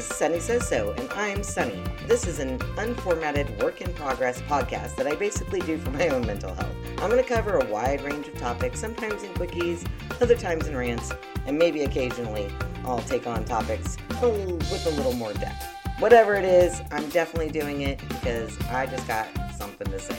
[0.00, 1.78] is Sunny Says So, and I'm Sunny.
[2.06, 6.26] This is an unformatted work in progress podcast that I basically do for my own
[6.26, 6.74] mental health.
[6.98, 9.86] I'm going to cover a wide range of topics, sometimes in quickies,
[10.22, 11.12] other times in rants,
[11.46, 12.48] and maybe occasionally
[12.84, 15.66] I'll take on topics with a little more depth.
[15.98, 20.16] Whatever it is, I'm definitely doing it because I just got something to say.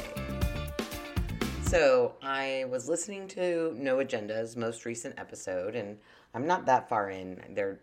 [1.64, 5.98] So, I was listening to No Agenda's most recent episode, and
[6.36, 7.42] I'm not that far in.
[7.56, 7.80] They're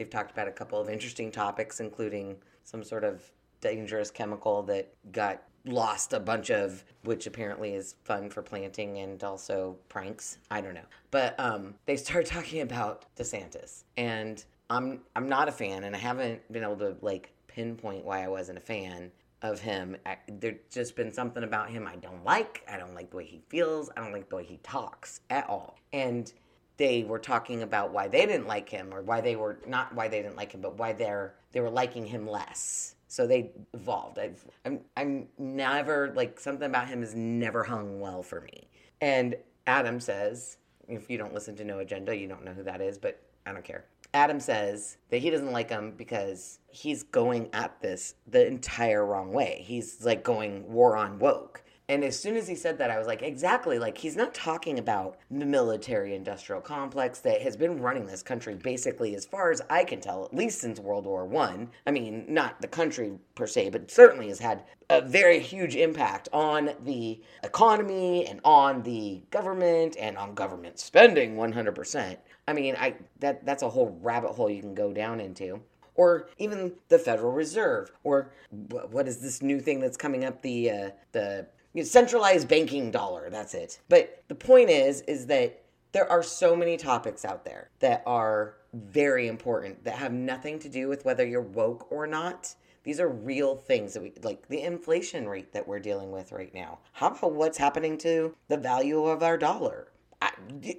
[0.00, 3.22] They've talked about a couple of interesting topics, including some sort of
[3.60, 9.22] dangerous chemical that got lost a bunch of, which apparently is fun for planting and
[9.22, 10.38] also pranks.
[10.50, 15.52] I don't know, but um, they start talking about DeSantis, and I'm I'm not a
[15.52, 19.60] fan, and I haven't been able to like pinpoint why I wasn't a fan of
[19.60, 19.98] him.
[20.28, 22.62] There's just been something about him I don't like.
[22.66, 23.90] I don't like the way he feels.
[23.94, 26.32] I don't like the way he talks at all, and
[26.80, 30.08] they were talking about why they didn't like him or why they were not why
[30.08, 32.94] they didn't like him but why they're they were liking him less.
[33.06, 34.18] So they evolved.
[34.18, 38.66] I've, i'm i'm never like something about him has never hung well for me.
[39.02, 40.56] And adam says
[40.88, 43.52] if you don't listen to no agenda you don't know who that is but i
[43.52, 43.84] don't care.
[44.14, 49.32] Adam says that he doesn't like him because he's going at this the entire wrong
[49.32, 49.62] way.
[49.64, 53.08] He's like going war on woke and as soon as he said that, I was
[53.08, 53.80] like, exactly.
[53.80, 58.54] Like, he's not talking about the military industrial complex that has been running this country
[58.54, 61.70] basically, as far as I can tell, at least since World War One.
[61.86, 61.90] I.
[61.90, 66.28] I mean, not the country per se, but certainly has had a very huge impact
[66.32, 72.16] on the economy and on the government and on government spending 100%.
[72.46, 75.60] I mean, I that that's a whole rabbit hole you can go down into
[75.96, 80.40] or even the Federal Reserve, or what is this new thing that's coming up?
[80.42, 81.48] The uh, the
[81.82, 83.30] centralized banking dollar.
[83.30, 83.80] That's it.
[83.88, 88.54] But the point is, is that there are so many topics out there that are
[88.72, 92.54] very important that have nothing to do with whether you're woke or not.
[92.82, 96.54] These are real things that we like the inflation rate that we're dealing with right
[96.54, 96.78] now.
[96.92, 99.88] How about what's happening to the value of our dollar?
[100.22, 100.30] I,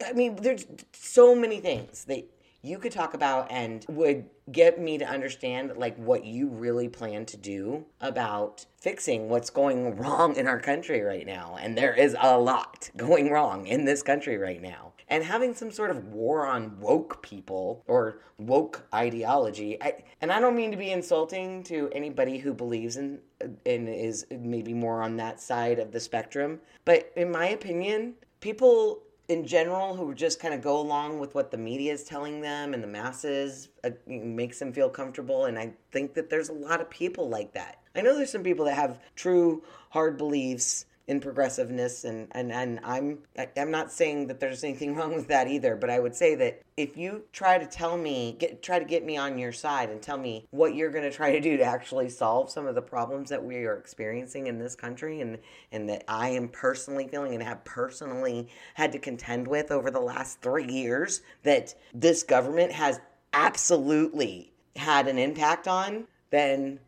[0.05, 2.25] I mean, there's so many things that
[2.63, 7.25] you could talk about and would get me to understand like what you really plan
[7.25, 11.57] to do about fixing what's going wrong in our country right now.
[11.59, 14.93] And there is a lot going wrong in this country right now.
[15.07, 20.39] And having some sort of war on woke people or woke ideology I, and i
[20.39, 25.17] don't mean to be insulting to anybody who believes in and is maybe more on
[25.17, 30.53] that side of the spectrum but in my opinion people in general who just kind
[30.53, 34.59] of go along with what the media is telling them and the masses uh, makes
[34.59, 37.79] them feel comfortable and i think that there's a lot of people like that.
[37.95, 42.79] I know there's some people that have true hard beliefs in progressiveness and, and, and
[42.83, 43.19] I'm
[43.57, 46.61] I'm not saying that there's anything wrong with that either, but I would say that
[46.77, 50.01] if you try to tell me get try to get me on your side and
[50.01, 52.81] tell me what you're going to try to do to actually solve some of the
[52.81, 55.37] problems that we are experiencing in this country and
[55.71, 59.99] and that I am personally feeling and have personally had to contend with over the
[59.99, 62.99] last 3 years that this government has
[63.33, 66.79] absolutely had an impact on, then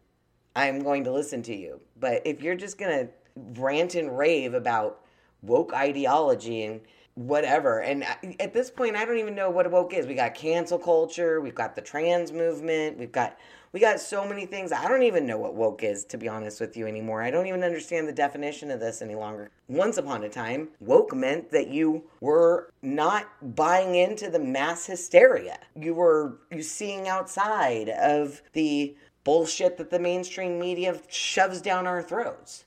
[0.55, 1.81] I'm going to listen to you.
[1.99, 5.01] But if you're just going to rant and rave about
[5.41, 6.81] woke ideology and
[7.15, 7.81] whatever.
[7.81, 8.03] And
[8.39, 10.07] at this point, I don't even know what woke is.
[10.07, 13.37] We got cancel culture, we've got the trans movement, we've got
[13.73, 14.71] we got so many things.
[14.71, 17.23] I don't even know what woke is, to be honest with you anymore.
[17.23, 19.49] I don't even understand the definition of this any longer.
[19.67, 25.57] Once upon a time, woke meant that you were not buying into the mass hysteria.
[25.75, 32.03] You were you seeing outside of the bullshit that the mainstream media shoves down our
[32.03, 32.65] throats.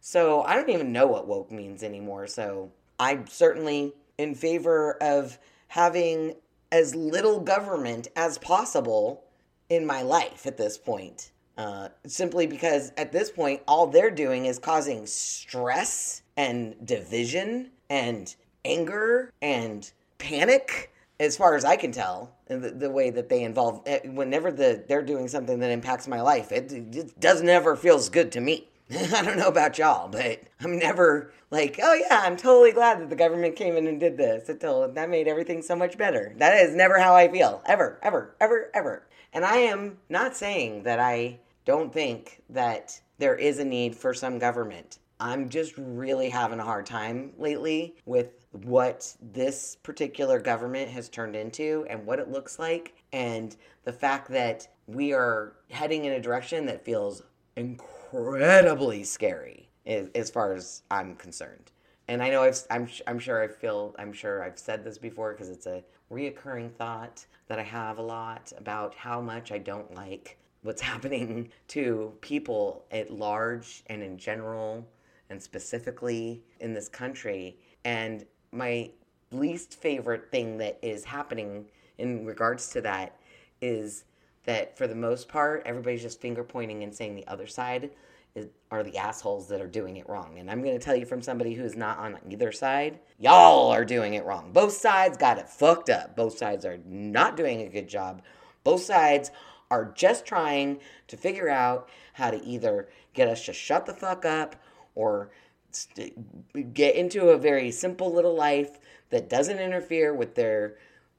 [0.00, 2.26] So I don't even know what woke means anymore.
[2.26, 6.34] So I'm certainly in favor of having
[6.72, 9.24] as little government as possible
[9.68, 11.30] in my life at this point.
[11.58, 18.36] Uh, simply because at this point, all they're doing is causing stress and division and
[18.64, 23.82] anger and panic, as far as I can tell, the, the way that they involve.
[23.86, 28.10] Eh, whenever the, they're doing something that impacts my life, it, it doesn't ever feels
[28.10, 28.68] good to me.
[28.90, 33.10] I don't know about y'all, but I'm never like, oh yeah, I'm totally glad that
[33.10, 34.48] the government came in and did this.
[34.48, 36.34] Until that made everything so much better.
[36.36, 39.06] That is never how I feel, ever, ever, ever, ever.
[39.32, 44.14] And I am not saying that I don't think that there is a need for
[44.14, 44.98] some government.
[45.18, 51.34] I'm just really having a hard time lately with what this particular government has turned
[51.34, 56.20] into and what it looks like, and the fact that we are heading in a
[56.20, 57.22] direction that feels
[57.56, 61.72] incredibly scary as, far as I'm concerned.
[62.08, 65.32] And I know I've, I'm, I'm sure I feel, I'm sure I've said this before
[65.32, 65.82] because it's a
[66.12, 71.48] reoccurring thought that I have a lot about how much I don't like what's happening
[71.68, 74.86] to people at large and in general
[75.30, 77.56] and specifically in this country.
[77.84, 78.90] And my
[79.32, 81.66] least favorite thing that is happening
[81.98, 83.16] in regards to that
[83.60, 84.04] is
[84.46, 87.90] that for the most part, everybody's just finger pointing and saying the other side
[88.34, 90.38] is, are the assholes that are doing it wrong.
[90.38, 93.84] And I'm going to tell you from somebody who's not on either side, y'all are
[93.84, 94.52] doing it wrong.
[94.52, 96.16] Both sides got it fucked up.
[96.16, 98.22] Both sides are not doing a good job.
[98.64, 99.30] Both sides
[99.70, 104.24] are just trying to figure out how to either get us to shut the fuck
[104.24, 104.56] up
[104.94, 105.30] or
[105.70, 108.78] st- get into a very simple little life
[109.10, 110.76] that doesn't interfere with their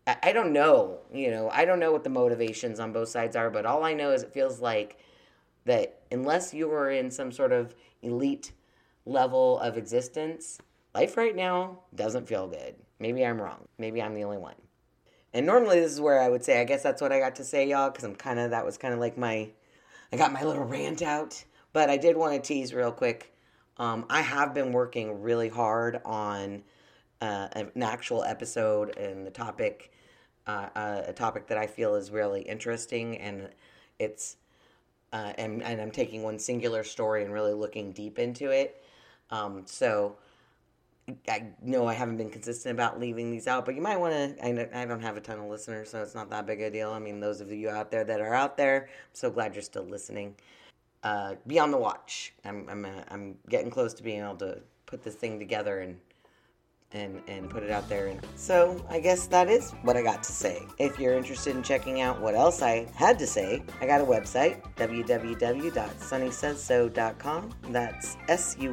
[0.08, 3.50] I don't know, you know, I don't know what the motivations on both sides are,
[3.50, 4.98] but all I know is it feels like
[5.66, 8.54] that unless you are in some sort of elite
[9.06, 10.60] level of existence,
[10.96, 12.76] life right now doesn't feel good.
[13.00, 13.68] Maybe I'm wrong.
[13.78, 14.56] Maybe I'm the only one.
[15.34, 17.44] And normally this is where I would say, I guess that's what I got to
[17.44, 19.50] say, y'all, because I'm kind of, that was kind of like my,
[20.12, 21.44] I got my little rant out.
[21.74, 23.34] But I did want to tease real quick.
[23.78, 26.64] Um, I have been working really hard on
[27.22, 29.92] uh, an actual episode and the topic
[30.48, 33.50] uh, a topic that I feel is really interesting, and
[34.00, 34.38] it's
[35.14, 38.84] uh, and, and I'm taking one singular story and really looking deep into it.
[39.32, 40.18] Um, so
[41.28, 44.46] I know I haven't been consistent about leaving these out, but you might want to.
[44.46, 46.92] I, I don't have a ton of listeners, so it's not that big a deal.
[46.92, 49.62] I mean, those of you out there that are out there, I'm so glad you're
[49.62, 50.36] still listening.
[51.04, 52.34] Uh, be on the watch.
[52.44, 55.98] I'm I'm uh, I'm getting close to being able to put this thing together and
[56.94, 58.08] and and put it out there.
[58.08, 60.64] And so i guess that is what i got to say.
[60.78, 64.06] If you're interested in checking out what else i had to say i got a
[64.06, 68.68] website www.sunisaysso.com that's s-u-n-i-s-a-y-s-s-o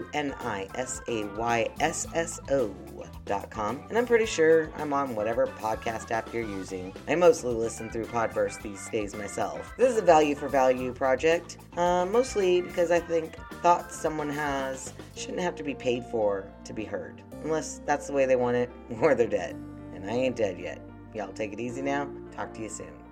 [3.25, 7.55] dot com and i'm pretty sure i'm on whatever podcast app you're using i mostly
[7.55, 12.61] listen through podverse these days myself this is a value for value project uh, mostly
[12.61, 17.23] because i think thoughts someone has shouldn't have to be paid for to be heard
[17.45, 19.55] unless that's the way they want it, or they're dead.
[19.95, 20.81] And I ain't dead yet.
[21.15, 22.09] Y'all take it easy now.
[22.33, 23.04] Talk to you soon.